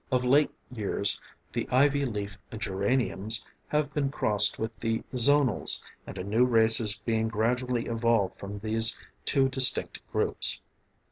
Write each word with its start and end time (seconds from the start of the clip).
Of 0.11 0.23
late 0.23 0.49
years 0.71 1.21
the 1.53 1.67
ivy 1.69 2.05
leaf 2.05 2.35
"geraniums" 2.57 3.45
have 3.67 3.93
been 3.93 4.09
crossed 4.09 4.57
with 4.57 4.75
the 4.77 5.03
"zonals," 5.15 5.83
and 6.07 6.17
a 6.17 6.23
new 6.23 6.43
race 6.43 6.79
is 6.79 6.97
being 6.97 7.27
gradually 7.27 7.85
evolved 7.85 8.39
from 8.39 8.57
these 8.57 8.97
two 9.25 9.47
distinct 9.47 9.99
groups. 10.11 10.61